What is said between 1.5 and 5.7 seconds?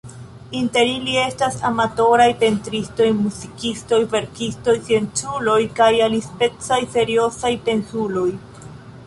amatoraj pentristoj, muzikistoj, verkistoj, scienculoj